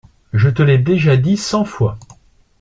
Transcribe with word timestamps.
Je 0.33 0.49
te 0.49 0.63
l'ai 0.63 0.79
déjà 0.79 1.15
dit 1.15 1.37
cent 1.37 1.63
fois. 1.63 1.99